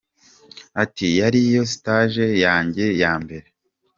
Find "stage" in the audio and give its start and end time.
1.75-2.25